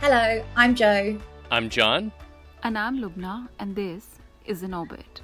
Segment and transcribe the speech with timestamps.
[0.00, 1.18] Hello, I'm Joe.
[1.50, 2.12] I'm John.
[2.62, 4.06] And I'm Lubna, and this
[4.44, 5.22] is In Orbit.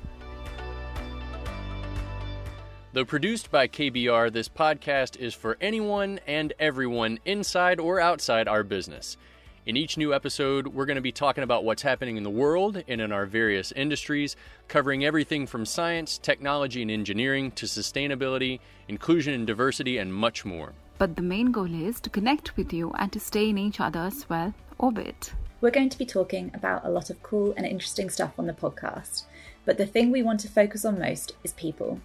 [2.94, 8.62] Though produced by KBR, this podcast is for anyone and everyone inside or outside our
[8.62, 9.18] business.
[9.66, 12.82] In each new episode, we're going to be talking about what's happening in the world
[12.88, 14.36] and in our various industries,
[14.68, 20.72] covering everything from science, technology, and engineering to sustainability, inclusion and diversity, and much more.
[20.98, 24.28] But the main goal is to connect with you and to stay in each other's,
[24.28, 25.32] well, orbit.
[25.60, 28.52] We're going to be talking about a lot of cool and interesting stuff on the
[28.52, 29.22] podcast,
[29.64, 32.00] but the thing we want to focus on most is people.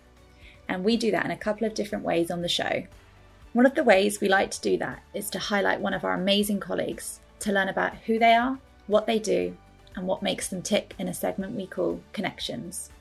[0.70, 2.84] And we do that in a couple of different ways on the show.
[3.54, 6.14] One of the ways we like to do that is to highlight one of our
[6.14, 9.58] amazing colleagues to learn about who they are, what they do,
[9.96, 12.92] and what makes them tick in a segment we call Connections.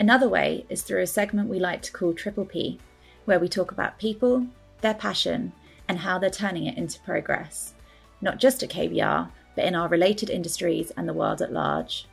[0.00, 2.80] Another way is through a segment we like to call Triple P,
[3.26, 4.48] where we talk about people,
[4.80, 5.52] their passion,
[5.86, 7.74] and how they're turning it into progress,
[8.20, 12.06] not just at KBR, but in our related industries and the world at large.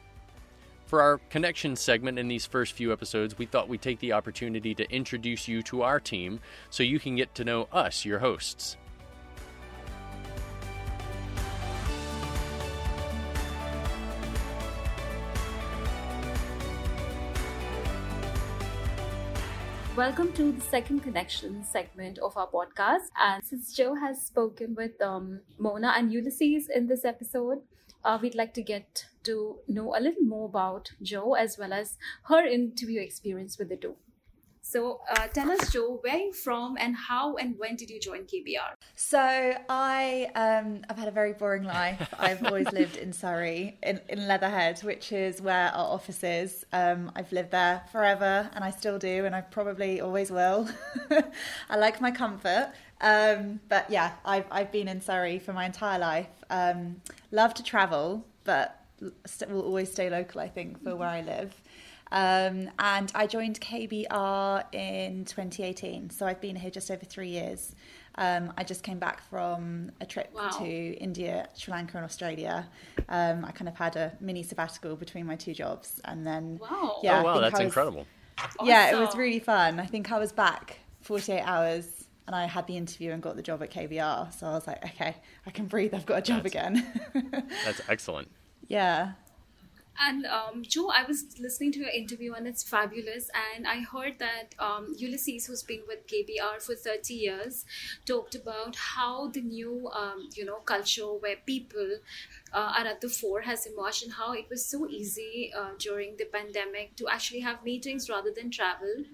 [0.86, 4.76] For our connection segment in these first few episodes, we thought we'd take the opportunity
[4.76, 8.78] to introduce you to our team so you can get to know us, your hosts.
[19.96, 23.12] Welcome to the second connection segment of our podcast.
[23.16, 27.60] And since Joe has spoken with um, Mona and Ulysses in this episode,
[28.04, 32.00] uh, we'd like to get to know a little more about Joe as well as
[32.24, 33.96] her interview experience with the two.
[34.74, 38.00] So uh, tell us, Joe, where are you from and how and when did you
[38.00, 38.74] join KBR?
[38.96, 39.20] So
[39.70, 42.12] I um, I've had a very boring life.
[42.20, 46.66] I've always lived in Surrey, in, in Leatherhead, which is where our office is.
[46.74, 50.68] Um, I've lived there forever, and I still do, and I probably always will.
[51.70, 52.72] I like my comfort.
[53.00, 56.34] Um, but yeah, I've I've been in Surrey for my entire life.
[56.50, 58.84] Um, love to travel, but
[59.50, 60.42] will always stay local.
[60.42, 61.54] I think for where I live.
[62.14, 66.12] Um, and I joined KBR in 2018.
[66.12, 67.76] So I've been here just over three years.
[68.16, 70.50] Um, I just came back from a trip wow.
[70.60, 72.70] to India, Sri Lanka, and Australia.
[73.10, 77.00] Um, I kind of had a mini sabbatical between my two jobs, and then wow,
[77.02, 78.06] yeah, oh, wow, that's was, incredible.
[78.64, 79.02] Yeah, awesome.
[79.02, 79.80] it was really fun.
[79.80, 83.42] I think I was back 48 hours and I had the interview and got the
[83.42, 84.34] job at KBR.
[84.34, 85.94] So I was like, okay, I can breathe.
[85.94, 86.86] I've got a job that's, again.
[87.66, 88.30] that's excellent.
[88.68, 89.14] Yeah.
[90.00, 93.30] And um, Joe, I was listening to your interview and it's fabulous.
[93.56, 97.66] And I heard that um, Ulysses, who's been with KBR for 30 years,
[98.06, 101.98] talked about how the new, um, you know, culture where people
[102.54, 106.18] uh, are at the fore has emerged and how it was so easy uh, during
[106.18, 109.06] the pandemic to actually have meetings rather than travel.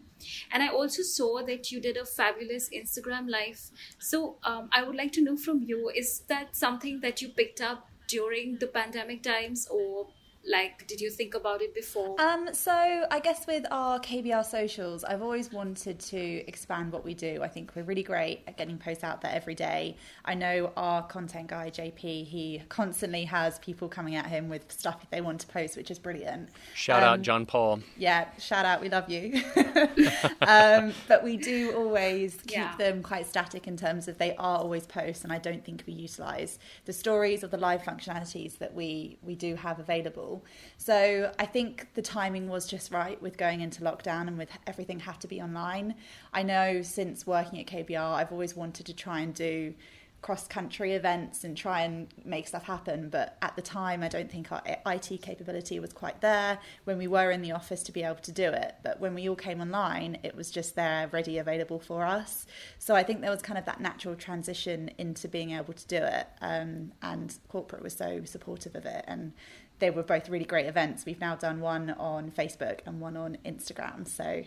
[0.51, 3.61] And I also saw that you did a fabulous Instagram live.
[3.99, 7.61] So um, I would like to know from you: is that something that you picked
[7.61, 10.07] up during the pandemic times, or
[10.47, 12.19] like did you think about it before?
[12.19, 17.13] Um so i guess with our kbr socials i've always wanted to expand what we
[17.13, 17.41] do.
[17.43, 19.97] I think we're really great at getting posts out there every day.
[20.25, 24.99] I know our content guy jp he constantly has people coming at him with stuff
[25.03, 26.49] if they want to post which is brilliant.
[26.73, 27.81] Shout um, out john paul.
[27.97, 29.41] yeah shout out we love you.
[30.41, 32.75] Um, but we do always keep yeah.
[32.77, 35.93] them quite static in terms of they are always posts and i don't think we
[35.93, 40.38] utilize the stories or the live functionalities that we we do have available
[40.77, 44.99] so I think the timing was just right with going into lockdown and with everything
[45.01, 45.95] have to be online.
[46.33, 49.73] I know since working at KBR, I've always wanted to try and do
[50.21, 53.09] cross country events and try and make stuff happen.
[53.09, 57.07] But at the time, I don't think our IT capability was quite there when we
[57.07, 58.75] were in the office to be able to do it.
[58.83, 62.45] But when we all came online, it was just there, ready, available for us.
[62.79, 65.97] So I think there was kind of that natural transition into being able to do
[65.97, 66.27] it.
[66.41, 69.05] Um, and corporate was so supportive of it.
[69.07, 69.33] And
[69.79, 71.05] they were both really great events.
[71.05, 74.07] We've now done one on Facebook and one on Instagram.
[74.07, 74.43] So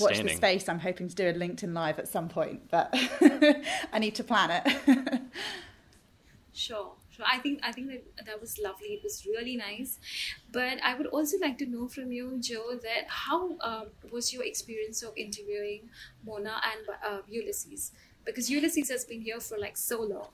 [0.00, 0.68] watch the space.
[0.68, 2.88] I'm hoping to do a LinkedIn live at some point, but
[3.92, 5.20] I need to plan it.
[6.52, 6.92] sure.
[7.10, 7.24] Sure.
[7.26, 8.88] I think I think that that was lovely.
[8.88, 9.98] It was really nice,
[10.52, 14.44] but I would also like to know from you, Joe, that how um, was your
[14.44, 15.88] experience of interviewing
[16.26, 17.92] Mona and uh, Ulysses?
[18.26, 20.28] Because Ulysses has been here for like so long.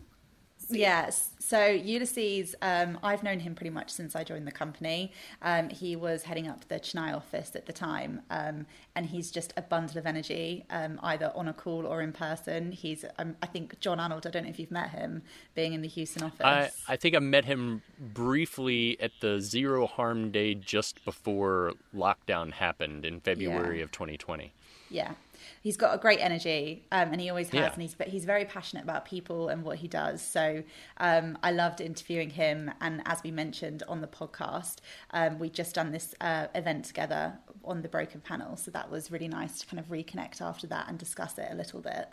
[0.78, 1.30] Yes.
[1.38, 5.12] So Ulysses, um, I've known him pretty much since I joined the company.
[5.42, 9.52] Um, he was heading up the Chennai office at the time, um, and he's just
[9.56, 12.72] a bundle of energy, um, either on a call or in person.
[12.72, 14.26] He's, um, I think, John Arnold.
[14.26, 15.22] I don't know if you've met him,
[15.54, 16.40] being in the Houston office.
[16.40, 22.52] I, I think I met him briefly at the Zero Harm Day just before lockdown
[22.52, 23.84] happened in February yeah.
[23.84, 24.52] of 2020.
[24.90, 25.12] Yeah.
[25.62, 27.54] He's got a great energy, um, and he always has.
[27.54, 27.72] Yeah.
[27.72, 30.20] And he's but he's very passionate about people and what he does.
[30.20, 30.62] So
[30.98, 32.70] um, I loved interviewing him.
[32.80, 34.78] And as we mentioned on the podcast,
[35.12, 38.56] um, we just done this uh, event together on the Broken panel.
[38.56, 41.54] So that was really nice to kind of reconnect after that and discuss it a
[41.54, 42.08] little bit.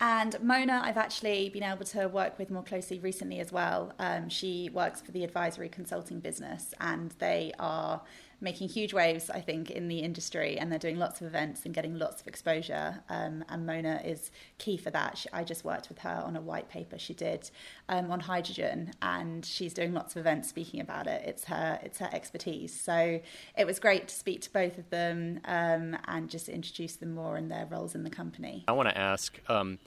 [0.00, 3.92] And Mona, I've actually been able to work with more closely recently as well.
[4.00, 8.02] Um, she works for the advisory consulting business, and they are
[8.40, 11.74] making huge waves, I think, in the industry, and they're doing lots of events and
[11.74, 13.02] getting lots of exposure.
[13.08, 15.18] Um, and Mona is key for that.
[15.18, 17.50] She, I just worked with her on a white paper she did
[17.88, 21.22] um, on hydrogen, and she's doing lots of events speaking about it.
[21.26, 22.78] It's her, it's her expertise.
[22.78, 23.20] So
[23.56, 27.36] it was great to speak to both of them um, and just introduce them more
[27.36, 28.64] in their roles in the company.
[28.68, 29.78] I want to ask, um,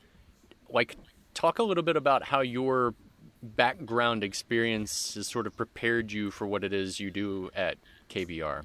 [0.69, 0.95] like,
[1.33, 2.93] talk a little bit about how your
[3.41, 7.77] background experience has sort of prepared you for what it is you do at
[8.09, 8.63] KBR?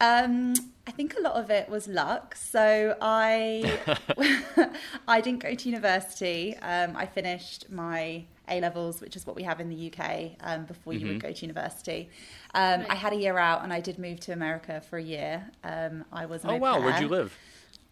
[0.00, 0.54] Um,
[0.86, 2.34] I think a lot of it was luck.
[2.34, 3.78] So I
[5.08, 6.56] I didn't go to university.
[6.58, 10.64] Um, I finished my A levels, which is what we have in the UK um,
[10.66, 11.08] before you mm-hmm.
[11.08, 12.10] would go to university.
[12.54, 12.90] Um, right.
[12.90, 15.46] I had a year out, and I did move to America for a year.
[15.64, 16.42] Um, I was.
[16.44, 16.80] oh wow!
[16.80, 17.36] Where'd you live?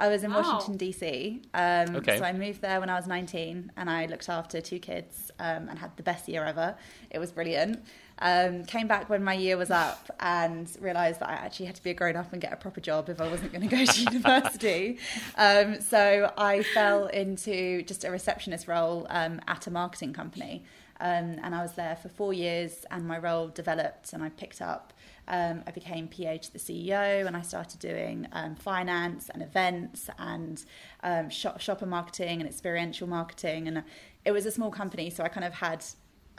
[0.01, 0.43] I was in wow.
[0.43, 1.45] Washington DC.
[1.55, 2.19] Um, okay.
[2.19, 5.69] So I moved there when I was 19, and I looked after two kids um,
[5.69, 6.77] and had the best year ever.
[7.11, 7.85] It was brilliant.
[8.19, 11.83] Um, came back when my year was up and realised that I actually had to
[11.83, 13.85] be a grown up and get a proper job if I wasn't going to go
[13.85, 14.99] to university.
[15.37, 20.65] Um, so I fell into just a receptionist role um, at a marketing company.
[21.01, 24.63] Um, and I was there for four years, and my role developed, and I picked
[24.63, 24.93] up
[25.29, 30.11] um, I became PA to the CEO and I started doing um, finance and events
[30.19, 30.63] and
[31.03, 33.69] um, shop, shopper marketing and experiential marketing.
[33.69, 33.85] And
[34.25, 35.85] it was a small company, so I kind of had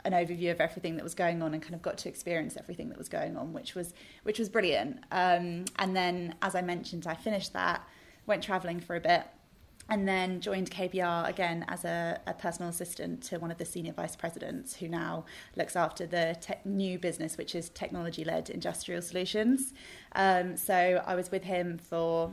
[0.04, 2.88] an overview of everything that was going on and kind of got to experience everything
[2.90, 3.92] that was going on, which was
[4.22, 4.98] which was brilliant.
[5.10, 7.86] Um, and then, as I mentioned, I finished that,
[8.24, 9.24] went traveling for a bit,
[9.88, 13.92] and then joined KBR again as a, a, personal assistant to one of the senior
[13.92, 15.24] vice presidents who now
[15.54, 19.72] looks after the te- new business, which is technology led industrial solutions.
[20.12, 22.32] Um, so I was with him for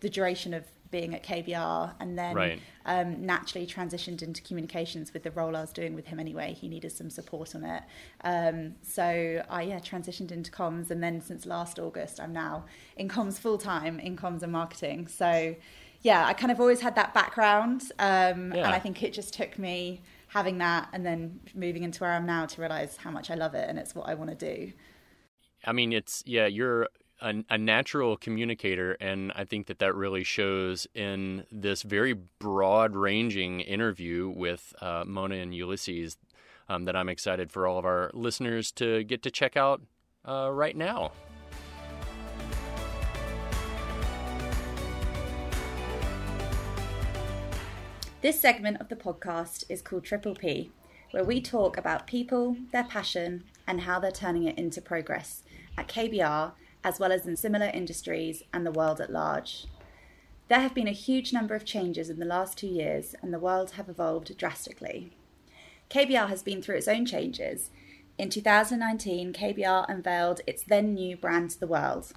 [0.00, 2.60] the duration of being at KBR and then right.
[2.86, 6.54] um, naturally transitioned into communications with the role I was doing with him anyway.
[6.54, 7.82] He needed some support on it.
[8.22, 12.66] Um, so I yeah, transitioned into comms and then since last August I'm now
[12.96, 15.08] in comms full time in comms and marketing.
[15.08, 15.56] So
[16.04, 18.66] yeah, I kind of always had that background, um, yeah.
[18.66, 22.26] and I think it just took me having that and then moving into where I'm
[22.26, 24.72] now to realize how much I love it and it's what I want to do.
[25.64, 26.88] I mean, it's yeah, you're
[27.22, 33.60] a, a, natural communicator, and I think that that really shows in this very broad-ranging
[33.60, 36.18] interview with uh, Mona and Ulysses
[36.68, 39.80] um, that I'm excited for all of our listeners to get to check out
[40.28, 41.12] uh, right now.
[48.24, 50.70] This segment of the podcast is called Triple P,
[51.10, 55.42] where we talk about people, their passion, and how they're turning it into progress
[55.76, 59.66] at KBR, as well as in similar industries and the world at large.
[60.48, 63.38] There have been a huge number of changes in the last two years, and the
[63.38, 65.10] world have evolved drastically.
[65.90, 67.68] KBR has been through its own changes.
[68.16, 72.14] In 2019, KBR unveiled its then new brand to the world,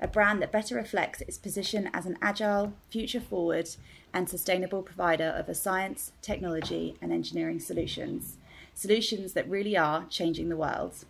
[0.00, 3.68] a brand that better reflects its position as an agile, future forward,
[4.12, 8.36] and sustainable provider of a science, technology, and engineering solutions.
[8.74, 11.04] Solutions that really are changing the world.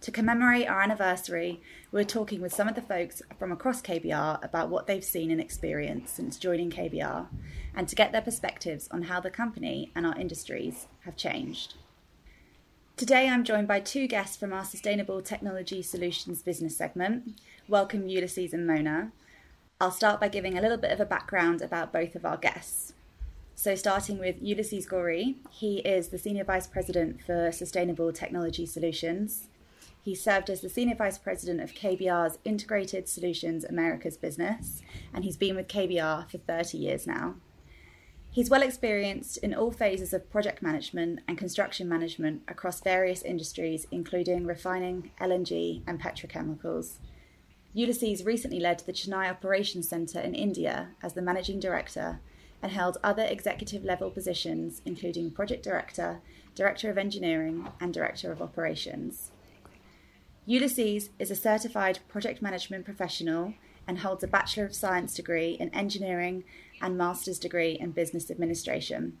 [0.00, 4.68] To commemorate our anniversary, we're talking with some of the folks from across KBR about
[4.68, 7.28] what they've seen and experienced since joining KBR,
[7.74, 11.74] and to get their perspectives on how the company and our industries have changed.
[12.96, 17.40] Today, I'm joined by two guests from our Sustainable Technology Solutions business segment.
[17.66, 19.10] Welcome, Ulysses and Mona.
[19.80, 22.92] I'll start by giving a little bit of a background about both of our guests.
[23.56, 29.48] So, starting with Ulysses Gori, he is the Senior Vice President for Sustainable Technology Solutions.
[30.00, 34.80] He served as the Senior Vice President of KBR's Integrated Solutions Americas business,
[35.12, 37.34] and he's been with KBR for 30 years now.
[38.30, 43.88] He's well experienced in all phases of project management and construction management across various industries,
[43.90, 46.98] including refining, LNG, and petrochemicals.
[47.76, 52.20] Ulysses recently led the Chennai Operations Centre in India as the managing director
[52.62, 56.20] and held other executive level positions, including project director,
[56.54, 59.32] director of engineering, and director of operations.
[60.46, 63.54] Ulysses is a certified project management professional
[63.88, 66.44] and holds a Bachelor of Science degree in engineering
[66.80, 69.18] and master's degree in business administration.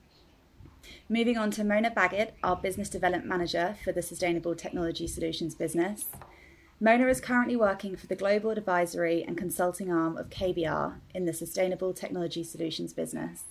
[1.08, 6.06] Moving on to Mona Baggett, our business development manager for the Sustainable Technology Solutions business.
[6.84, 11.32] Mona is currently working for the global advisory and consulting arm of KBR in the
[11.32, 13.44] Sustainable Technology Solutions business.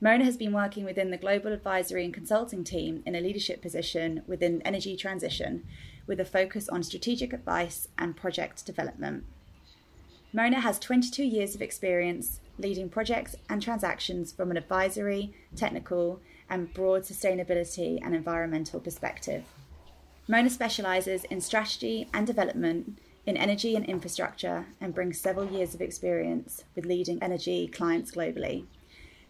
[0.00, 4.22] Mona has been working within the global advisory and consulting team in a leadership position
[4.26, 5.66] within energy transition
[6.06, 9.24] with a focus on strategic advice and project development.
[10.32, 16.72] Mona has 22 years of experience leading projects and transactions from an advisory, technical, and
[16.72, 19.44] broad sustainability and environmental perspective.
[20.28, 25.80] Mona specialises in strategy and development in energy and infrastructure and brings several years of
[25.80, 28.64] experience with leading energy clients globally.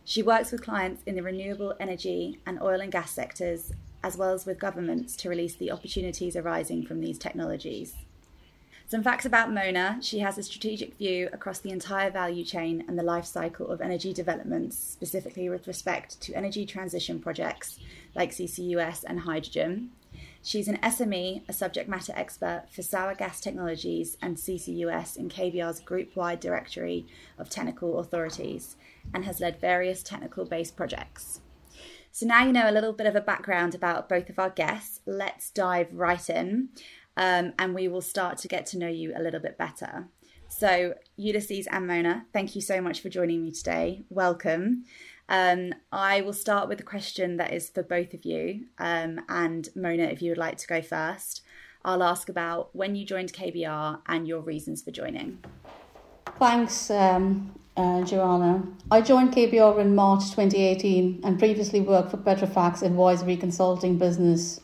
[0.05, 3.73] She works with clients in the renewable energy and oil and gas sectors,
[4.03, 7.95] as well as with governments to release the opportunities arising from these technologies.
[8.87, 12.99] Some facts about Mona she has a strategic view across the entire value chain and
[12.99, 17.79] the life cycle of energy developments, specifically with respect to energy transition projects
[18.15, 19.93] like CCUS and hydrogen.
[20.45, 25.79] She's an SME, a subject matter expert for sour gas technologies and CCUS in KBR's
[25.79, 27.07] group wide directory
[27.39, 28.77] of technical authorities
[29.15, 31.41] and has led various technical based projects.
[32.11, 35.01] So now you know a little bit of a background about both of our guests.
[35.07, 36.71] Let's dive right in
[37.17, 40.09] um, and we will start to get to know you a little bit better.
[40.49, 44.05] So, Ulysses and Mona, thank you so much for joining me today.
[44.11, 44.85] Welcome.
[45.29, 48.67] Um, I will start with a question that is for both of you.
[48.79, 51.43] Um, and Mona, if you would like to go first,
[51.85, 55.39] I'll ask about when you joined KBR and your reasons for joining.
[56.39, 58.67] Thanks, um, uh, Joanna.
[58.91, 64.61] I joined KBR in March 2018 and previously worked for Petrofac Advisory Consulting Business.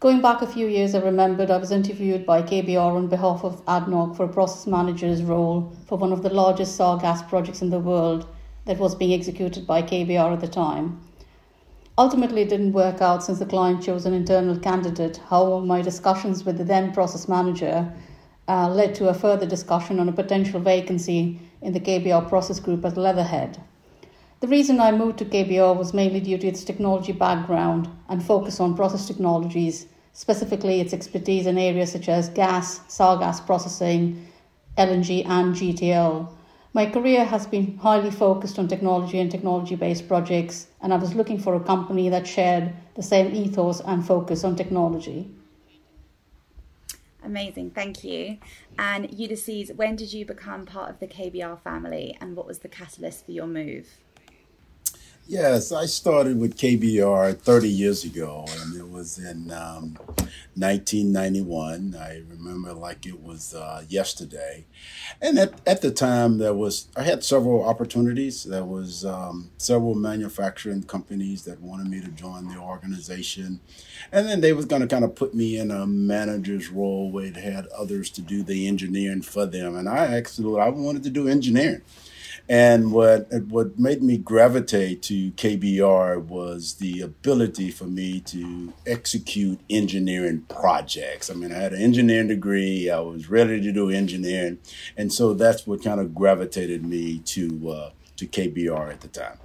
[0.00, 3.62] Going back a few years, I remembered I was interviewed by KBR on behalf of
[3.66, 7.68] ADNOC for a process manager's role for one of the largest sour gas projects in
[7.68, 8.26] the world
[8.70, 11.00] that was being executed by KBR at the time.
[11.98, 15.16] Ultimately, it didn't work out since the client chose an internal candidate.
[15.28, 17.92] However, my discussions with the then process manager
[18.46, 22.84] uh, led to a further discussion on a potential vacancy in the KBR process group
[22.84, 23.60] at Leatherhead.
[24.38, 28.60] The reason I moved to KBR was mainly due to its technology background and focus
[28.60, 34.28] on process technologies, specifically its expertise in areas such as gas, sour gas processing,
[34.78, 36.30] LNG, and GTL.
[36.72, 41.14] My career has been highly focused on technology and technology based projects, and I was
[41.16, 45.28] looking for a company that shared the same ethos and focus on technology.
[47.24, 48.38] Amazing, thank you.
[48.78, 52.68] And Ulysses, when did you become part of the KBR family, and what was the
[52.68, 53.88] catalyst for your move?
[55.30, 59.96] Yes, I started with KBR 30 years ago, and it was in um,
[60.56, 61.94] 1991.
[61.96, 64.66] I remember like it was uh, yesterday.
[65.22, 68.42] And at, at the time, there was I had several opportunities.
[68.42, 73.60] There was um, several manufacturing companies that wanted me to join the organization,
[74.10, 77.26] and then they was going to kind of put me in a manager's role where
[77.26, 79.76] it had others to do the engineering for them.
[79.76, 81.82] And I actually I wanted to do engineering.
[82.48, 89.60] And what what made me gravitate to KBR was the ability for me to execute
[89.70, 91.30] engineering projects.
[91.30, 92.90] I mean, I had an engineering degree.
[92.90, 94.58] I was ready to do engineering,
[94.96, 99.38] and so that's what kind of gravitated me to uh, to KBR at the time.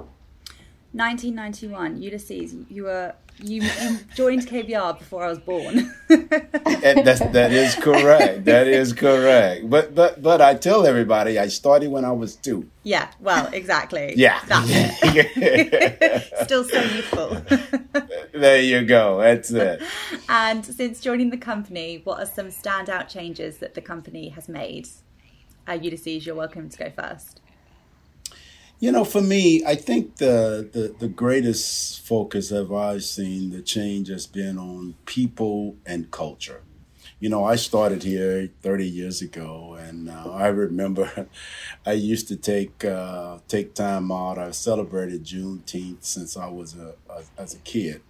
[0.96, 5.94] 1991, Ulysses, you were you, you joined KBR before I was born.
[6.08, 8.46] that's, that is correct.
[8.46, 9.70] That is correct.
[9.70, 12.70] But but but I tell everybody I started when I was two.
[12.84, 13.12] Yeah.
[13.20, 14.14] Well, exactly.
[14.16, 14.40] Yeah.
[16.44, 17.42] Still so youthful.
[18.32, 19.20] there you go.
[19.20, 19.82] That's it.
[20.30, 24.88] And since joining the company, what are some standout changes that the company has made?
[25.68, 27.42] Uh, Ulysses, you're welcome to go first.
[28.80, 34.10] You know, for me, I think the, the, the greatest focus I've seen the change
[34.10, 36.62] has been on people and culture.
[37.20, 41.28] You know, I started here 30 years ago, and uh, I remember
[41.86, 44.38] I used to take uh, take time out.
[44.38, 48.02] I celebrated Juneteenth since I was a, a as a kid,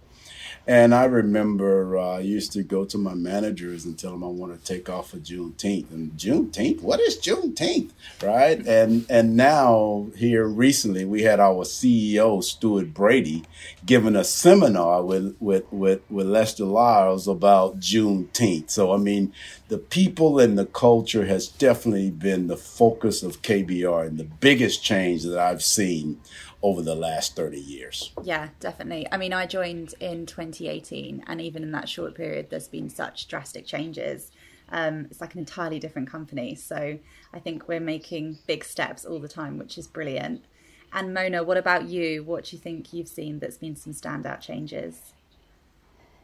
[0.68, 4.28] and I remember uh, I used to go to my managers and tell them I
[4.28, 5.92] want to take off for Juneteenth.
[5.92, 8.66] And Juneteenth, what is Juneteenth, right?
[8.66, 13.44] And and now here recently we had our CEO Stuart Bradie
[13.84, 18.70] giving a seminar with with with, with Lester Lyles about Juneteenth.
[18.70, 19.32] So I mean,
[19.68, 24.82] the people and the culture has definitely been the focus of KBR and the biggest
[24.82, 26.20] change that I've seen
[26.66, 28.12] over the last 30 years.
[28.24, 29.06] Yeah, definitely.
[29.12, 33.28] I mean, I joined in 2018, and even in that short period, there's been such
[33.28, 34.32] drastic changes.
[34.70, 36.56] Um, it's like an entirely different company.
[36.56, 36.98] So
[37.32, 40.44] I think we're making big steps all the time, which is brilliant.
[40.92, 42.24] And Mona, what about you?
[42.24, 45.12] What do you think you've seen that's been some standout changes?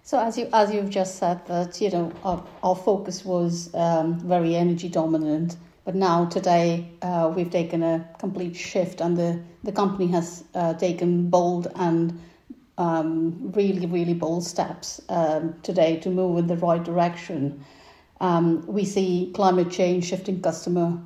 [0.02, 4.18] So as you as you've just said that you know our, our focus was um,
[4.18, 9.73] very energy dominant, but now today uh, we've taken a complete shift, and the the
[9.73, 12.21] company has uh, taken bold and
[12.79, 17.65] um, really really bold steps um, today to move in the right direction.
[18.21, 20.99] Um, we see climate change shifting customer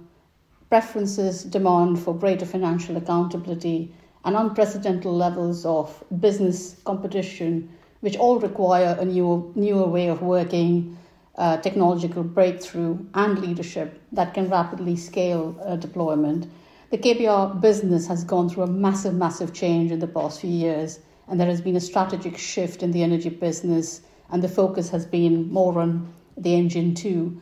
[0.69, 8.97] preferences, demand for greater financial accountability, and unprecedented levels of business competition which all require
[9.01, 10.97] a new, newer way of working,
[11.37, 16.51] uh, technological breakthrough, and leadership that can rapidly scale uh, deployment.
[16.91, 21.01] The KBR business has gone through a massive, massive change in the past few years,
[21.29, 25.05] and there has been a strategic shift in the energy business, and the focus has
[25.05, 27.41] been more on the engine too.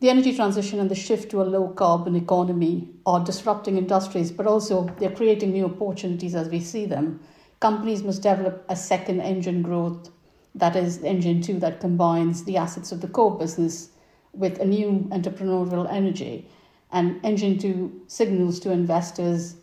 [0.00, 4.46] The energy transition and the shift to a low carbon economy are disrupting industries, but
[4.46, 7.20] also they're creating new opportunities as we see them
[7.60, 10.10] companies must develop a second engine growth
[10.56, 13.90] that is engine two that combines the assets of the core business
[14.32, 16.48] with a new entrepreneurial energy.
[16.90, 19.56] And engine two signals to investors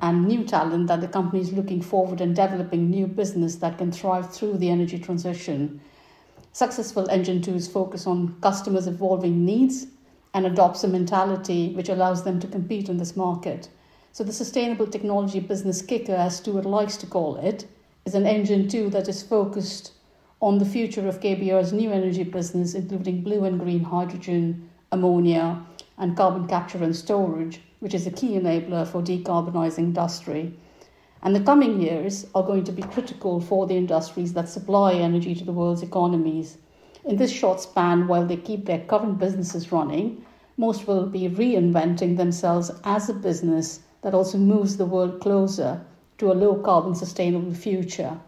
[0.00, 3.90] and new talent that the company is looking forward and developing new business that can
[3.90, 5.80] thrive through the energy transition.
[6.52, 9.86] Successful engine twos focus on customers evolving needs
[10.34, 13.68] and adopts a mentality which allows them to compete in this market.
[14.12, 17.66] So the sustainable technology business kicker, as Stuart likes to call it,
[18.04, 19.92] is an engine two that is focused
[20.40, 25.60] on the future of KBR's new energy business, including blue and green hydrogen, ammonia,
[25.98, 30.54] and carbon capture and storage, which is a key enabler for decarbonising industry.
[31.22, 35.34] And the coming years are going to be critical for the industries that supply energy
[35.34, 36.58] to the world's economies.
[37.04, 40.24] In this short span, while they keep their current businesses running,
[40.56, 45.84] most will be reinventing themselves as a business that also moves the world closer
[46.18, 48.20] to a low carbon sustainable future.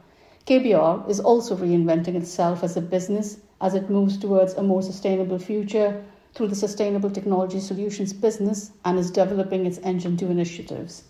[0.50, 5.38] KBR is also reinventing itself as a business as it moves towards a more sustainable
[5.38, 6.04] future
[6.35, 11.04] through the Sustainable Technology Solutions business and is developing its Engine 2 initiatives.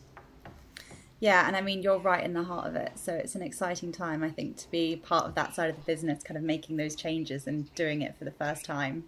[1.20, 2.92] Yeah, and I mean, you're right in the heart of it.
[2.96, 5.82] So it's an exciting time, I think, to be part of that side of the
[5.84, 9.04] business, kind of making those changes and doing it for the first time.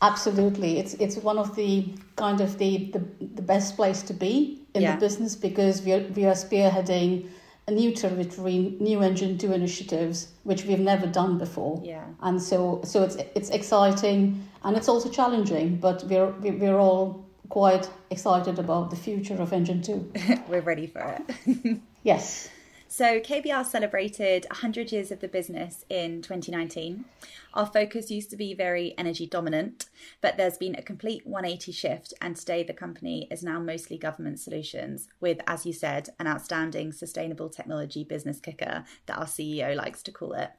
[0.00, 3.02] Absolutely, it's it's one of the kind of the the,
[3.34, 4.94] the best place to be in yeah.
[4.94, 7.28] the business because we are, we are spearheading
[7.72, 11.80] a new territory, new engine two initiatives, which we've never done before.
[11.82, 12.04] Yeah.
[12.20, 17.90] And so so it's it's exciting and it's also challenging, but we're we're all quite
[18.10, 20.10] excited about the future of engine two.
[20.48, 21.80] we're ready for it.
[22.02, 22.48] yes.
[22.94, 27.06] So, KBR celebrated 100 years of the business in 2019.
[27.54, 29.86] Our focus used to be very energy dominant,
[30.20, 34.40] but there's been a complete 180 shift, and today the company is now mostly government
[34.40, 40.02] solutions, with, as you said, an outstanding sustainable technology business kicker that our CEO likes
[40.02, 40.50] to call it.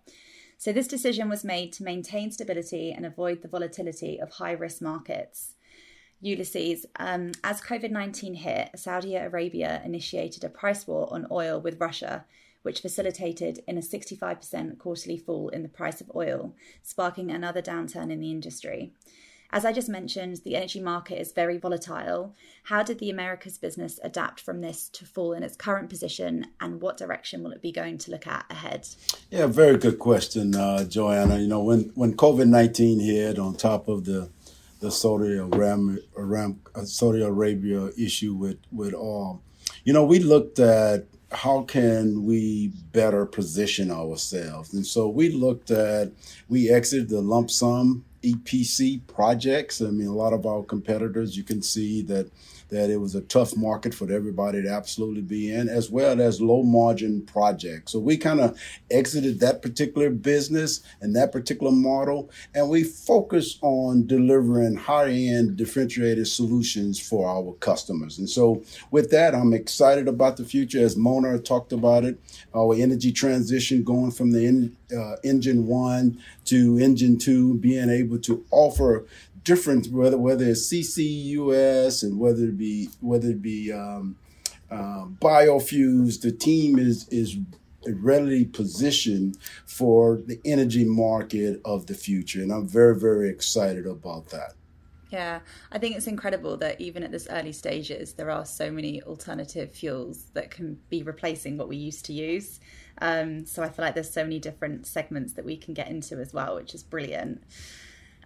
[0.57, 4.81] So, this decision was made to maintain stability and avoid the volatility of high risk
[4.81, 5.53] markets.
[6.23, 11.81] Ulysses, um, as COVID 19 hit, Saudi Arabia initiated a price war on oil with
[11.81, 12.23] Russia,
[12.61, 18.09] which facilitated in a 65% quarterly fall in the price of oil, sparking another downturn
[18.09, 18.93] in the industry.
[19.51, 22.33] As I just mentioned, the energy market is very volatile.
[22.63, 26.81] How did the Americas business adapt from this to fall in its current position, and
[26.81, 28.87] what direction will it be going to look at ahead?
[29.29, 31.37] Yeah, very good question, uh, Joanna.
[31.37, 34.29] You know, when when COVID nineteen hit, on top of the
[34.83, 39.41] the Saudi Arabia, uh, Saudi Arabia issue with with oil.
[39.85, 45.71] You know, we looked at how can we better position ourselves, and so we looked
[45.71, 46.11] at
[46.49, 49.81] we exited the lump sum EPC projects.
[49.81, 52.29] I mean, a lot of our competitors, you can see that
[52.69, 56.41] that it was a tough market for everybody to absolutely be in, as well as
[56.41, 57.91] low margin projects.
[57.91, 63.57] So we kind of exited that particular business and that particular model, and we focus
[63.61, 68.17] on delivering high end differentiated solutions for our customers.
[68.19, 70.79] And so with that, I'm excited about the future.
[70.79, 72.19] As Mona talked about it,
[72.55, 78.45] our energy transition going from the uh, engine one to engine two, being able to
[78.51, 79.05] offer
[79.43, 84.15] different whether whether it's CCUS and whether it be whether it be um,
[84.71, 86.21] um, biofuels.
[86.21, 87.37] The team is is
[87.85, 94.29] readily positioned for the energy market of the future, and I'm very very excited about
[94.29, 94.53] that.
[95.11, 99.03] Yeah, I think it's incredible that even at this early stages, there are so many
[99.03, 102.59] alternative fuels that can be replacing what we used to use.
[102.99, 106.19] Um, so I feel like there's so many different segments that we can get into
[106.19, 107.43] as well, which is brilliant.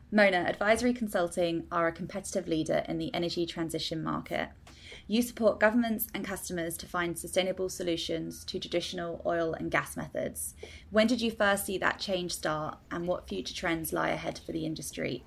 [0.10, 4.48] Mona, Advisory Consulting are a competitive leader in the energy transition market.
[5.06, 10.54] You support governments and customers to find sustainable solutions to traditional oil and gas methods.
[10.92, 14.54] When did you first see that change start, and what future trends lie ahead for
[14.54, 15.26] the industry?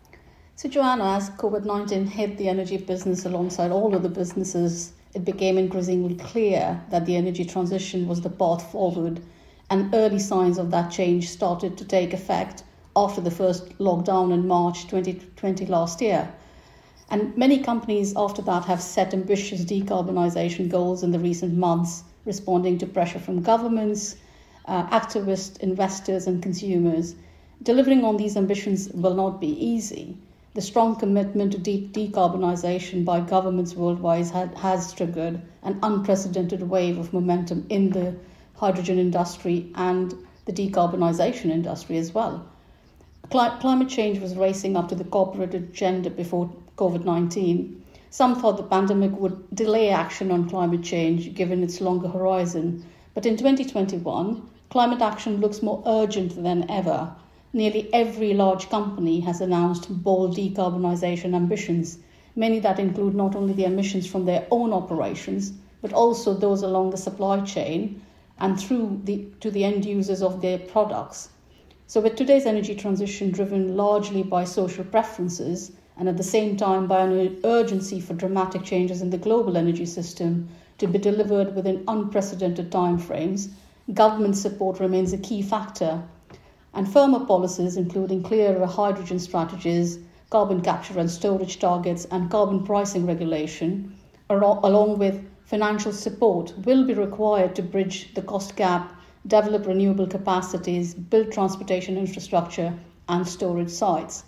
[0.56, 5.58] So, Joanna, as COVID 19 hit the energy business alongside all other businesses, it became
[5.58, 9.20] increasingly clear that the energy transition was the path forward,
[9.68, 12.62] and early signs of that change started to take effect
[13.02, 16.28] after the first lockdown in March 2020 last year.
[17.08, 22.76] And many companies after that have set ambitious decarbonisation goals in the recent months, responding
[22.76, 24.16] to pressure from governments,
[24.66, 27.14] uh, activists, investors, and consumers.
[27.62, 30.18] Delivering on these ambitions will not be easy.
[30.52, 37.14] The strong commitment to de- decarbonisation by governments worldwide has triggered an unprecedented wave of
[37.14, 38.14] momentum in the
[38.56, 42.44] hydrogen industry and the decarbonisation industry as well
[43.30, 47.80] climate change was racing up to the corporate agenda before COVID 19.
[48.10, 52.84] Some thought the pandemic would delay action on climate change given its longer horizon.
[53.14, 57.14] But in 2021, climate action looks more urgent than ever.
[57.52, 61.98] Nearly every large company has announced bold decarbonisation ambitions,
[62.34, 66.90] many that include not only the emissions from their own operations, but also those along
[66.90, 68.02] the supply chain
[68.40, 71.28] and through the, to the end users of their products.
[71.90, 76.86] So, with today's energy transition driven largely by social preferences and at the same time
[76.86, 80.48] by an urgency for dramatic changes in the global energy system
[80.78, 83.48] to be delivered within unprecedented timeframes,
[83.92, 86.00] government support remains a key factor.
[86.74, 89.98] And firmer policies, including clearer hydrogen strategies,
[90.30, 93.96] carbon capture and storage targets, and carbon pricing regulation,
[94.28, 98.94] along with financial support, will be required to bridge the cost gap
[99.26, 102.74] develop renewable capacities, build transportation infrastructure,
[103.08, 104.24] and storage sites.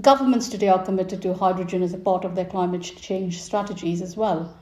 [0.00, 4.16] Governments today are committed to hydrogen as a part of their climate change strategies as
[4.16, 4.56] well.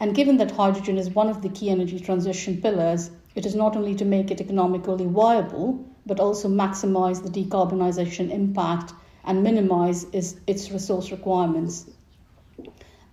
[0.00, 3.76] And given that hydrogen is one of the key energy transition pillars, it is not
[3.76, 8.92] only to make it economically viable, but also maximize the decarbonisation impact
[9.24, 11.86] and minimize its resource requirements.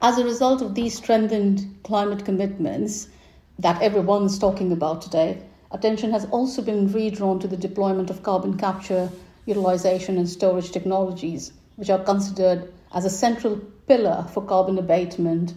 [0.01, 3.09] As a result of these strengthened climate commitments,
[3.59, 5.37] that everyone's talking about today,
[5.71, 9.09] attention has also been redrawn to the deployment of carbon capture,
[9.45, 15.53] utilization, and storage technologies, which are considered as a central pillar for carbon abatement.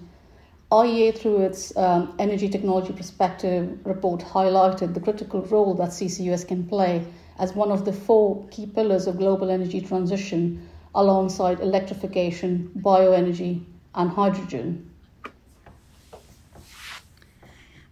[0.72, 6.66] IEA, through its um, Energy Technology Perspective report, highlighted the critical role that CCUS can
[6.66, 7.04] play
[7.38, 14.10] as one of the four key pillars of global energy transition alongside electrification, bioenergy, and
[14.10, 14.91] hydrogen.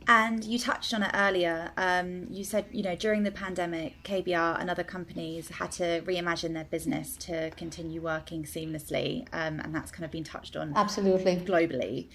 [0.09, 1.71] And you touched on it earlier.
[1.77, 6.55] Um, you said, you know, during the pandemic, KBR and other companies had to reimagine
[6.55, 9.27] their business to continue working seamlessly.
[9.33, 12.09] Um, and that's kind of been touched on absolutely globally.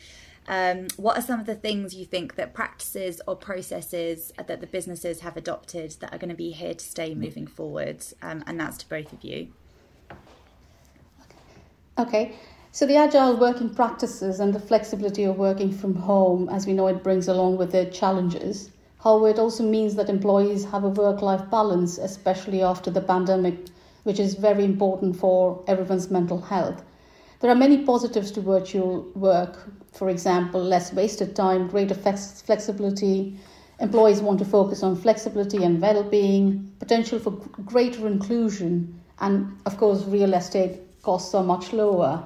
[0.48, 4.68] Um, what are some of the things you think that practices or processes that the
[4.68, 8.06] businesses have adopted that are going to be here to stay moving forward?
[8.22, 9.48] Um, and that's to both of you.
[11.98, 12.36] Okay.
[12.76, 16.88] So, the agile working practices and the flexibility of working from home, as we know,
[16.88, 18.70] it brings along with it challenges.
[19.02, 23.68] However, it also means that employees have a work life balance, especially after the pandemic,
[24.04, 26.84] which is very important for everyone's mental health.
[27.40, 29.58] There are many positives to virtual work,
[29.94, 33.40] for example, less wasted time, greater flex- flexibility.
[33.80, 37.32] Employees want to focus on flexibility and well being, potential for
[37.64, 42.22] greater inclusion, and of course, real estate costs are much lower.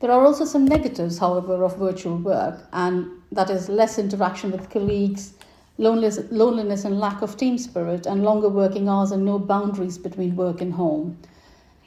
[0.00, 4.70] There are also some negatives, however, of virtual work, and that is less interaction with
[4.70, 5.32] colleagues,
[5.76, 10.36] loneliness, loneliness and lack of team spirit, and longer working hours and no boundaries between
[10.36, 11.18] work and home.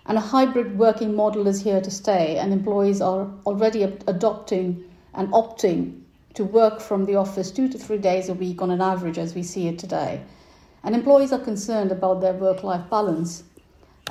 [0.06, 5.30] And a hybrid working model is here to stay, and employees are already adopting and
[5.30, 6.02] opting
[6.34, 9.36] to work from the office two to three days a week on an average as
[9.36, 10.22] we see it today.
[10.84, 13.44] And employees are concerned about their work life balance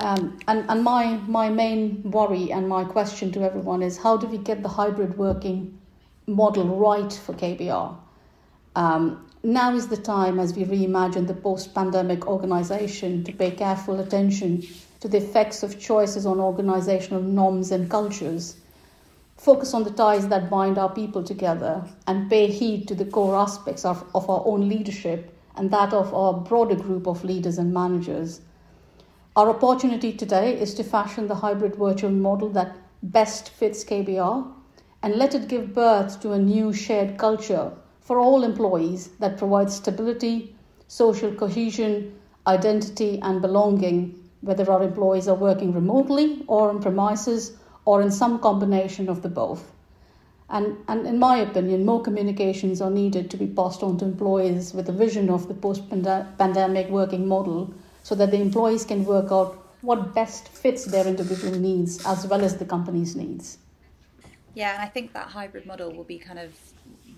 [0.00, 4.26] um, and and my, my main worry and my question to everyone is how do
[4.26, 5.78] we get the hybrid working
[6.26, 7.96] model right for KBR?
[8.76, 14.00] Um, now is the time as we reimagine the post pandemic organization to pay careful
[14.00, 14.62] attention
[15.00, 18.56] to the effects of choices on organizational norms and cultures.
[19.38, 23.34] Focus on the ties that bind our people together and pay heed to the core
[23.36, 27.72] aspects of, of our own leadership and that of our broader group of leaders and
[27.72, 28.42] managers.
[29.36, 34.52] Our opportunity today is to fashion the hybrid virtual model that best fits KBR
[35.04, 39.76] and let it give birth to a new shared culture for all employees that provides
[39.76, 40.56] stability,
[40.88, 42.12] social cohesion,
[42.48, 48.40] identity, and belonging whether our employees are working remotely or on premises or in some
[48.40, 49.70] combination of the both.
[50.48, 54.74] And, and in my opinion, more communications are needed to be passed on to employees
[54.74, 59.30] with a vision of the post pandemic working model so that the employees can work
[59.30, 63.58] out what best fits their individual needs as well as the company's needs.
[64.54, 66.52] Yeah, and I think that hybrid model will be kind of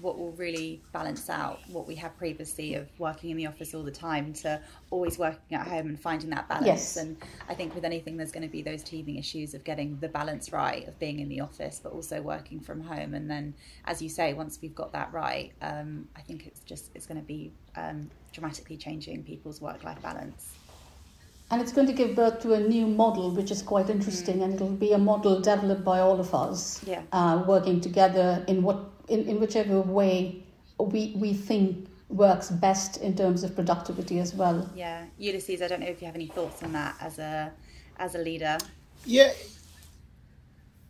[0.01, 3.85] what will really balance out what we have previously of working in the office all
[3.85, 6.66] the time to always working at home and finding that balance.
[6.66, 6.97] Yes.
[6.97, 7.16] And
[7.49, 10.53] I think with anything, there's going to be those teething issues of getting the balance
[10.53, 13.14] right of being in the office, but also working from home.
[13.14, 16.90] And then, as you say, once we've got that right, um, I think it's just
[16.95, 20.57] it's going to be um, dramatically changing people's work-life balance
[21.53, 24.45] and it's going to give birth to a new model which is quite interesting mm.
[24.45, 27.03] and it'll be a model developed by all of us yeah.
[27.12, 30.43] uh, working together in what in, in whichever way
[30.79, 34.69] we we think works best in terms of productivity as well.
[34.75, 35.05] Yeah.
[35.19, 37.53] Ulysses i don't know if you have any thoughts on that as a
[37.99, 38.59] as a leader.
[39.05, 39.33] Yeah.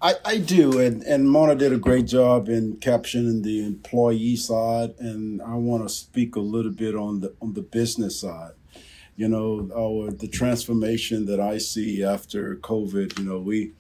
[0.01, 4.95] I, I do, and, and Mona did a great job in captioning the employee side,
[4.99, 8.55] and I want to speak a little bit on the on the business side
[9.17, 13.19] you know, our the transformation that I see after COVID.
[13.19, 13.73] You know, we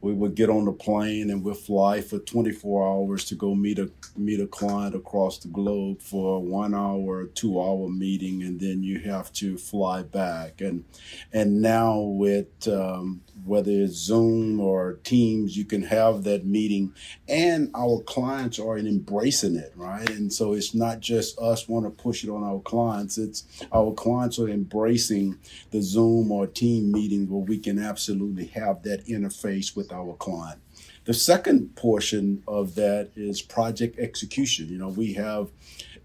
[0.00, 3.78] we would get on the plane and we'd fly for 24 hours to go meet
[3.78, 8.60] a meet a client across the globe for a one hour two hour meeting and
[8.60, 10.84] then you have to fly back and
[11.32, 16.92] and now with um, whether it's Zoom or Teams, you can have that meeting,
[17.28, 20.08] and our clients are embracing it, right?
[20.10, 23.92] And so it's not just us want to push it on our clients; it's our
[23.92, 25.38] clients are embracing
[25.70, 30.60] the Zoom or Team meeting where we can absolutely have that interface with our client.
[31.04, 34.68] The second portion of that is project execution.
[34.68, 35.50] You know, we have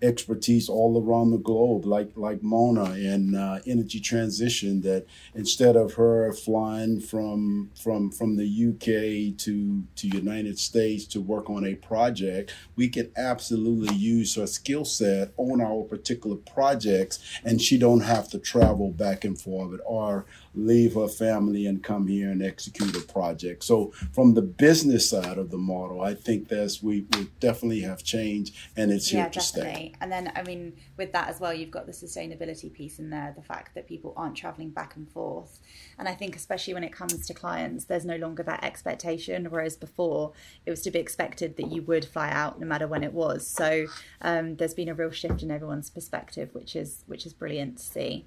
[0.02, 4.82] expertise all around the globe, like like Mona in uh, energy transition.
[4.82, 11.22] That instead of her flying from from from the UK to to United States to
[11.22, 17.20] work on a project, we can absolutely use her skill set on our particular projects,
[17.44, 22.08] and she don't have to travel back and forth or leave her family and come
[22.08, 23.64] here and execute a project.
[23.64, 28.04] So from the business side of the model, I think that's we, we definitely have
[28.04, 29.72] changed and it's yeah, here to definitely.
[29.72, 29.94] stay.
[30.02, 33.34] And then I mean with that as well, you've got the sustainability piece in there,
[33.36, 35.60] the fact that people aren't traveling back and forth.
[35.98, 39.78] And I think especially when it comes to clients, there's no longer that expectation, whereas
[39.78, 40.34] before
[40.66, 43.48] it was to be expected that you would fly out no matter when it was.
[43.48, 43.88] So
[44.22, 47.84] um, there's been a real shift in everyone's perspective, which is which is brilliant to
[47.84, 48.26] see.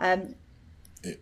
[0.00, 0.34] Um,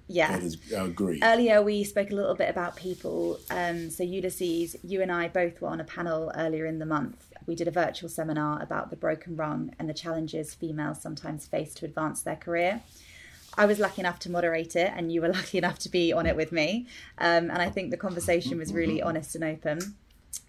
[0.08, 1.20] yeah, that is, I agree.
[1.22, 3.38] Earlier, we spoke a little bit about people.
[3.50, 7.32] Um, so, Ulysses, you and I both were on a panel earlier in the month.
[7.46, 11.74] We did a virtual seminar about the broken rung and the challenges females sometimes face
[11.74, 12.82] to advance their career.
[13.56, 16.26] I was lucky enough to moderate it, and you were lucky enough to be on
[16.26, 16.86] it with me.
[17.18, 19.96] Um, and I think the conversation was really honest and open.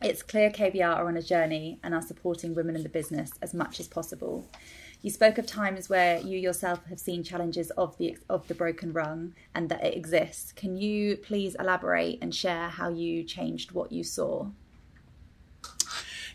[0.02, 3.54] It's clear KBR are on a journey and are supporting women in the business as
[3.54, 4.48] much as possible.
[5.02, 8.94] You spoke of times where you yourself have seen challenges of the of the broken
[8.94, 10.52] rung and that it exists.
[10.52, 14.48] Can you please elaborate and share how you changed what you saw?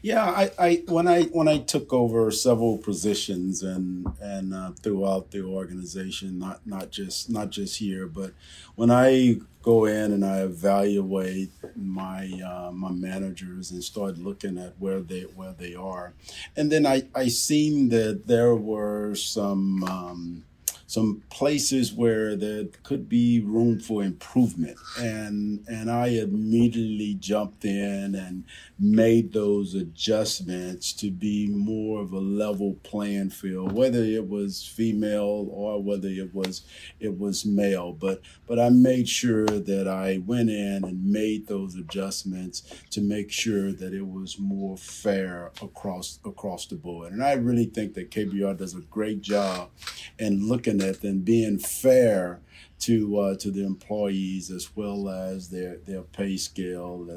[0.02, 5.31] Yeah, I, I when I when I took over several positions and and uh, throughout
[5.31, 8.33] the organization, not not just not just here, but
[8.74, 14.74] when I go in and I evaluate my uh, my managers and start looking at
[14.79, 16.14] where they where they are,
[16.57, 19.85] and then I I seen that there were some.
[19.85, 20.44] Um,
[20.87, 24.77] some places where there could be room for improvement.
[24.99, 28.44] And and I immediately jumped in and
[28.79, 35.49] made those adjustments to be more of a level playing field whether it was female
[35.51, 36.62] or whether it was
[37.01, 37.92] it was male.
[37.92, 43.31] But but I made sure that I went in and made those adjustments to make
[43.31, 47.12] sure that it was more fair across across the board.
[47.12, 49.70] And I really think that KBR does a great job
[50.18, 52.41] in looking at them being fair
[52.79, 57.09] to uh, to the employees as well as their their pay scale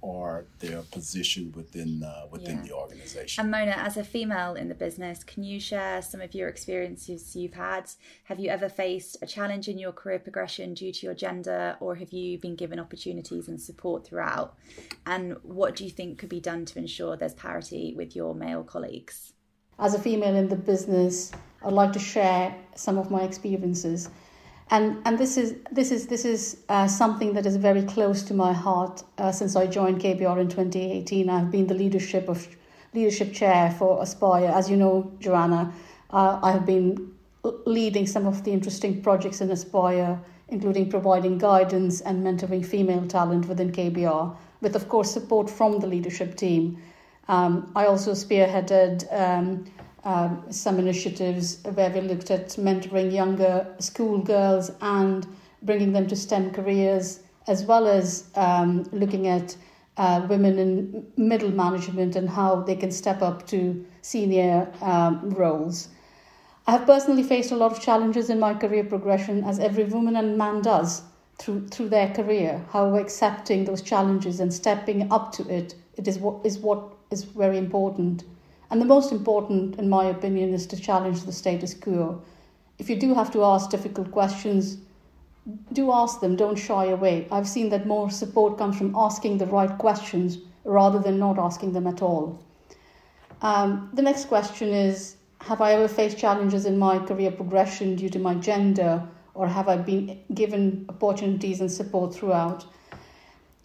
[0.00, 2.62] or their position within uh, within yeah.
[2.64, 3.42] the organization.
[3.42, 7.34] And Mona, as a female in the business, can you share some of your experiences
[7.34, 7.90] you've had?
[8.24, 11.94] Have you ever faced a challenge in your career progression due to your gender, or
[11.94, 14.54] have you been given opportunities and support throughout?
[15.06, 18.64] And what do you think could be done to ensure there's parity with your male
[18.64, 19.32] colleagues?
[19.78, 21.32] As a female in the business,
[21.64, 24.08] I'd like to share some of my experiences.
[24.70, 28.34] And, and this is, this is, this is uh, something that is very close to
[28.34, 31.28] my heart uh, since I joined KBR in 2018.
[31.30, 32.48] I've been the leadership, of,
[32.94, 34.52] leadership chair for Aspire.
[34.52, 35.72] As you know, Joanna,
[36.10, 37.12] uh, I have been
[37.64, 43.48] leading some of the interesting projects in Aspire including providing guidance and mentoring female talent
[43.48, 46.80] within KBR, with, of course, support from the leadership team.
[47.28, 49.64] Um, I also spearheaded um,
[50.04, 55.26] um, some initiatives where we looked at mentoring younger schoolgirls and
[55.62, 59.56] bringing them to STEM careers, as well as um, looking at
[59.96, 65.88] uh, women in middle management and how they can step up to senior um, roles.
[66.68, 70.16] I have personally faced a lot of challenges in my career progression, as every woman
[70.16, 71.02] and man does
[71.38, 72.64] through through their career.
[72.70, 77.24] However, accepting those challenges and stepping up to it, it is what is what is
[77.24, 78.24] very important.
[78.70, 82.22] And the most important, in my opinion, is to challenge the status quo.
[82.78, 84.78] If you do have to ask difficult questions,
[85.72, 86.36] do ask them.
[86.36, 87.28] Don't shy away.
[87.30, 91.72] I've seen that more support comes from asking the right questions rather than not asking
[91.72, 92.42] them at all.
[93.42, 98.08] Um, the next question is have I ever faced challenges in my career progression due
[98.08, 102.66] to my gender, or have I been given opportunities and support throughout?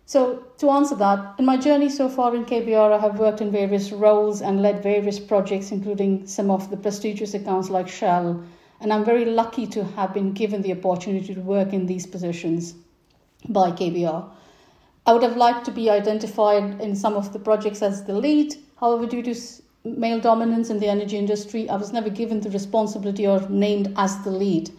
[0.06, 3.52] So, to answer that, in my journey so far in KBR, I have worked in
[3.52, 8.44] various roles and led various projects, including some of the prestigious accounts like Shell,
[8.82, 12.74] and I'm very lucky to have been given the opportunity to work in these positions
[13.48, 14.30] by KBR.
[15.06, 18.56] I would have liked to be identified in some of the projects as the lead,
[18.80, 19.36] however, due to
[19.84, 24.24] male dominance in the energy industry, I was never given the responsibility or named as
[24.24, 24.70] the lead.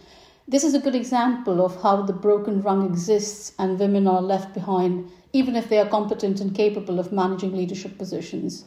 [0.48, 4.52] This is a good example of how the broken rung exists and women are left
[4.52, 8.64] behind, even if they are competent and capable of managing leadership positions.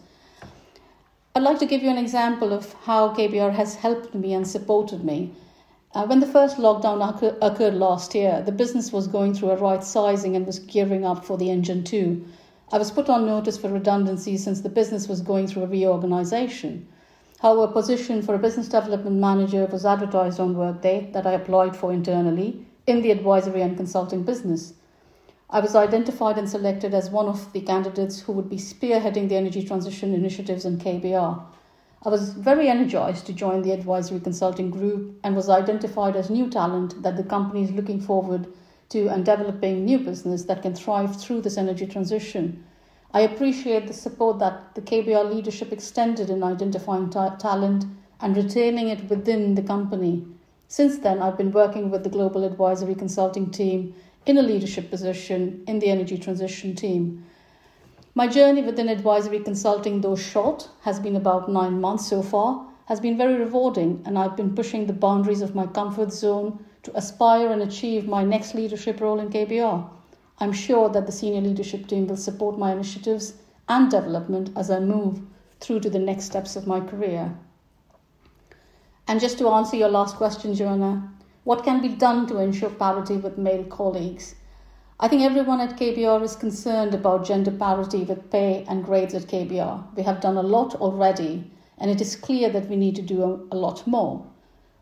[1.35, 5.03] I'd like to give you an example of how KBR has helped me and supported
[5.03, 5.33] me.
[5.93, 9.57] Uh, when the first lockdown occur- occurred last year, the business was going through a
[9.57, 12.25] right sizing and was gearing up for the engine 2.
[12.71, 16.87] I was put on notice for redundancy since the business was going through a reorganization.
[17.39, 21.75] However, a position for a business development manager was advertised on Workday that I applied
[21.75, 24.73] for internally in the advisory and consulting business.
[25.49, 29.35] I was identified and selected as one of the candidates who would be spearheading the
[29.35, 31.43] energy transition initiatives in KBR.
[32.03, 36.49] I was very energized to join the advisory consulting group and was identified as new
[36.49, 38.47] talent that the company is looking forward
[38.89, 42.63] to and developing new business that can thrive through this energy transition.
[43.15, 47.85] I appreciate the support that the KBR leadership extended in identifying ta- talent
[48.19, 50.25] and retaining it within the company.
[50.67, 55.63] Since then, I've been working with the Global Advisory Consulting team in a leadership position
[55.65, 57.23] in the energy transition team.
[58.15, 62.99] My journey within advisory consulting, though short, has been about nine months so far, has
[62.99, 67.49] been very rewarding, and I've been pushing the boundaries of my comfort zone to aspire
[67.53, 69.94] and achieve my next leadership role in KBR.
[70.39, 73.33] I'm sure that the senior leadership team will support my initiatives
[73.69, 75.21] and development as I move
[75.59, 77.35] through to the next steps of my career.
[79.07, 81.11] And just to answer your last question, Joanna,
[81.43, 84.35] what can be done to ensure parity with male colleagues?
[84.99, 89.27] I think everyone at KBR is concerned about gender parity with pay and grades at
[89.27, 89.95] KBR.
[89.95, 93.47] We have done a lot already, and it is clear that we need to do
[93.51, 94.25] a, lot more.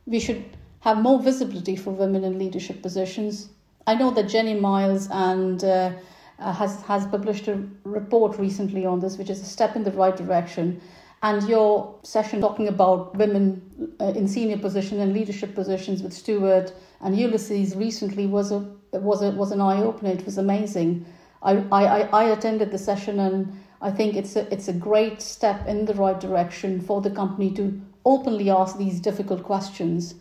[0.06, 0.46] We should
[0.82, 3.50] have more visibility for women in leadership positions.
[3.86, 5.92] I know that Jenny Miles and uh,
[6.40, 9.92] uh, has has published a report recently on this, which is a step in the
[9.92, 10.82] right direction.
[11.22, 13.62] And your session talking about women
[14.00, 18.60] uh, in senior position and leadership positions with Stuart and Ulysses recently was a
[18.92, 20.12] was a was an eye opener.
[20.12, 21.06] It was amazing.
[21.42, 25.68] I, I, I attended the session and I think it's a it's a great step
[25.68, 30.16] in the right direction for the company to openly ask these difficult questions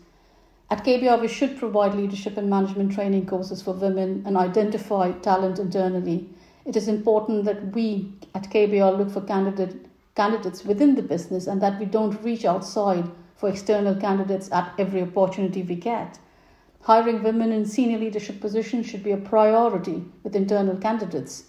[0.73, 5.59] at KBR, we should provide leadership and management training courses for women and identify talent
[5.59, 6.27] internally.
[6.65, 11.61] It is important that we at KBR look for candidate, candidates within the business and
[11.61, 16.17] that we don't reach outside for external candidates at every opportunity we get.
[16.81, 21.43] Hiring women in senior leadership positions should be a priority with internal candidates.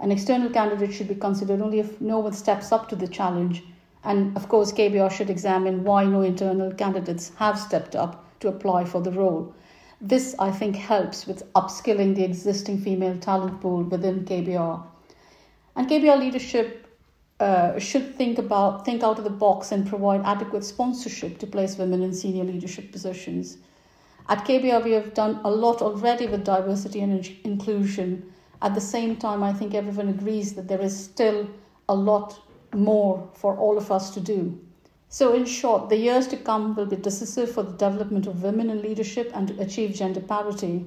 [0.00, 3.62] An external candidate should be considered only if no one steps up to the challenge.
[4.04, 8.84] And of course, KBR should examine why no internal candidates have stepped up to apply
[8.84, 9.54] for the role.
[10.00, 14.82] This, I think, helps with upskilling the existing female talent pool within KBR.
[15.74, 16.86] And KBR leadership
[17.40, 21.76] uh, should think about think out of the box and provide adequate sponsorship to place
[21.76, 23.58] women in senior leadership positions.
[24.28, 28.32] At KBR, we have done a lot already with diversity and inclusion.
[28.60, 31.48] At the same time, I think everyone agrees that there is still
[31.88, 32.40] a lot
[32.74, 34.58] more for all of us to do.
[35.08, 38.68] So, in short, the years to come will be decisive for the development of women
[38.70, 40.84] in leadership and to achieve gender parity.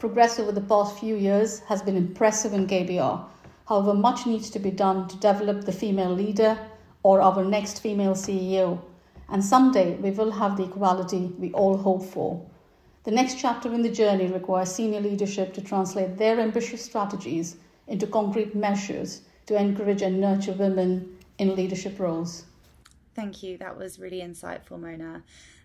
[0.00, 3.24] Progress over the past few years has been impressive in KBR.
[3.68, 6.58] However, much needs to be done to develop the female leader
[7.04, 8.80] or our next female CEO.
[9.28, 12.44] And someday we will have the equality we all hope for.
[13.04, 17.56] The next chapter in the journey requires senior leadership to translate their ambitious strategies
[17.86, 22.44] into concrete measures to encourage and nurture women in leadership roles.
[23.20, 23.58] Thank you.
[23.58, 25.22] That was really insightful, Mona.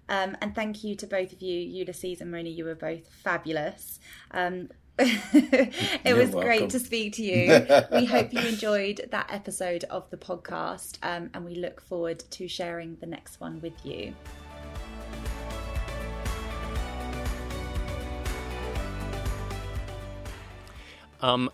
[0.09, 2.49] Um, and thank you to both of you, Ulysses and Mona.
[2.49, 3.97] You were both fabulous.
[4.31, 4.67] Um,
[4.99, 5.73] it
[6.05, 6.41] You're was welcome.
[6.41, 7.65] great to speak to you.
[7.93, 12.45] we hope you enjoyed that episode of the podcast, um, and we look forward to
[12.49, 14.13] sharing the next one with you.
[21.21, 21.49] Um,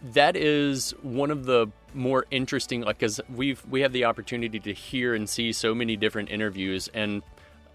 [0.00, 4.72] that is one of the more interesting, like, because we've we have the opportunity to
[4.72, 7.22] hear and see so many different interviews, and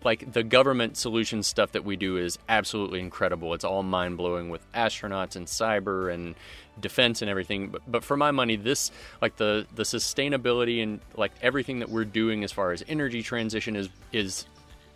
[0.03, 3.53] like the government solution stuff that we do is absolutely incredible.
[3.53, 6.35] It's all mind blowing with astronauts and cyber and
[6.79, 7.69] defense and everything.
[7.69, 8.91] But, but for my money, this
[9.21, 13.75] like the the sustainability and like everything that we're doing as far as energy transition
[13.75, 14.45] is is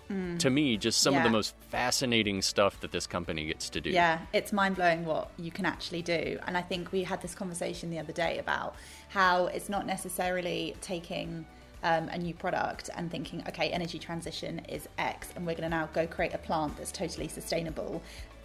[0.10, 0.40] Mm.
[0.40, 1.20] to me just some yeah.
[1.20, 3.90] of the most fascinating stuff that this company gets to do.
[3.90, 6.40] Yeah, it's mind blowing what you can actually do.
[6.48, 8.76] And I think we had this conversation the other day about
[9.10, 11.46] how it's not necessarily taking
[11.84, 15.70] um, a new product and thinking, okay, energy transition is X, and we're going to
[15.70, 18.02] now go create a plant that's totally sustainable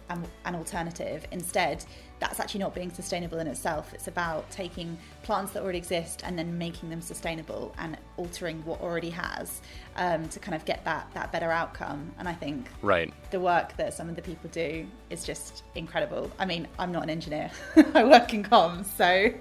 [0.09, 1.25] an alternative.
[1.31, 1.85] Instead,
[2.19, 3.93] that's actually not being sustainable in itself.
[3.93, 8.79] It's about taking plants that already exist and then making them sustainable and altering what
[8.81, 9.61] already has
[9.97, 12.13] um, to kind of get that that better outcome.
[12.17, 16.31] And I think right the work that some of the people do is just incredible.
[16.39, 17.51] I mean, I'm not an engineer;
[17.93, 19.33] I work in comms, so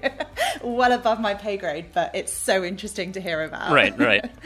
[0.66, 1.86] well above my pay grade.
[1.92, 3.72] But it's so interesting to hear about.
[3.72, 4.30] Right, right.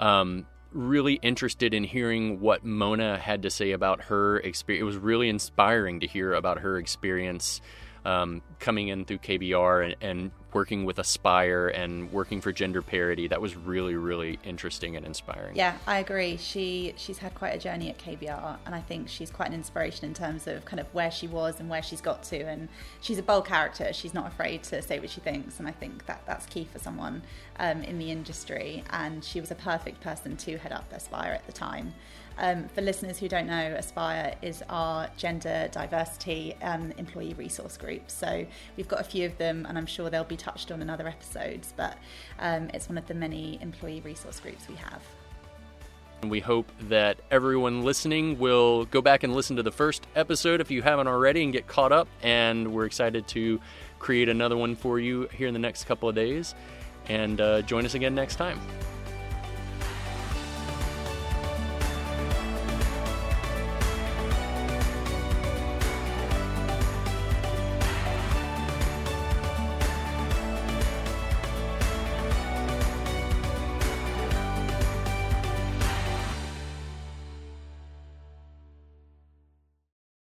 [0.00, 4.82] Um, really interested in hearing what Mona had to say about her experience.
[4.82, 7.60] It was really inspiring to hear about her experience
[8.04, 13.28] um, coming in through KBR and, and, working with Aspire and working for gender parity.
[13.28, 15.54] That was really, really interesting and inspiring.
[15.54, 16.38] Yeah, I agree.
[16.38, 20.06] She she's had quite a journey at KBR, and I think she's quite an inspiration
[20.06, 22.40] in terms of kind of where she was and where she's got to.
[22.40, 22.68] And
[23.00, 23.92] she's a bold character.
[23.92, 26.80] She's not afraid to say what she thinks, and I think that that's key for
[26.80, 27.22] someone
[27.60, 28.82] um, in the industry.
[28.90, 31.94] And she was a perfect person to head up Aspire at the time.
[32.38, 38.10] Um, for listeners who don't know, Aspire is our gender diversity um, employee resource group.
[38.10, 40.88] So we've got a few of them, and I'm sure they'll be touched on in
[40.88, 41.98] other episodes, but
[42.38, 45.02] um, it's one of the many employee resource groups we have.
[46.22, 50.60] And we hope that everyone listening will go back and listen to the first episode
[50.60, 52.08] if you haven't already and get caught up.
[52.22, 53.58] And we're excited to
[53.98, 56.54] create another one for you here in the next couple of days.
[57.08, 58.60] And uh, join us again next time.